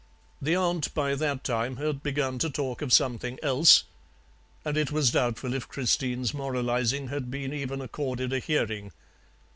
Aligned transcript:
"The 0.41 0.55
aunt 0.55 0.91
by 0.95 1.13
that 1.13 1.43
time 1.43 1.75
had 1.75 2.01
begun 2.01 2.39
to 2.39 2.49
talk 2.49 2.81
of 2.81 2.91
something 2.91 3.37
else, 3.43 3.83
and 4.65 4.75
it 4.75 4.91
was 4.91 5.11
doubtful 5.11 5.53
if 5.53 5.67
Christine's 5.69 6.33
moralizing 6.33 7.09
had 7.09 7.29
been 7.29 7.53
even 7.53 7.81
accorded 7.81 8.33
a 8.33 8.39
hearing. 8.39 8.91